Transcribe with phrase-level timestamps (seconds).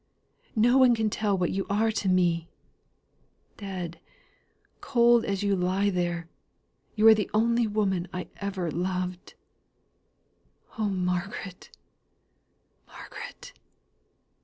[0.55, 2.49] no one can tell what you are to me!
[3.57, 3.99] Dead
[4.79, 6.27] cold as you lie there,
[6.95, 9.35] you are the only woman I ever loved!
[10.75, 11.69] Oh, Margaret
[12.87, 13.53] Margaret!"